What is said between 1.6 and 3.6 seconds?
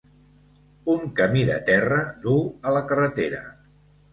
terra duu a la carretera.